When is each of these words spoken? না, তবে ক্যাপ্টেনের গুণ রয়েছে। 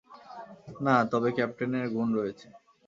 না, 0.85 0.95
তবে 1.11 1.29
ক্যাপ্টেনের 1.37 1.85
গুণ 1.93 2.07
রয়েছে। 2.17 2.47